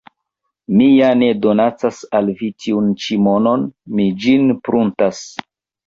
Mi 0.79 0.87
ja 0.93 1.09
ne 1.23 1.27
donacas 1.43 2.01
al 2.21 2.33
vi 2.41 2.51
tiun 2.65 2.91
ĉi 3.07 3.21
monon, 3.29 3.71
mi 4.01 4.11
ĝin 4.27 4.53
pruntas. 4.69 5.27